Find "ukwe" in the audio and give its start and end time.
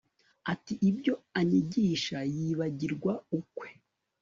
3.39-3.69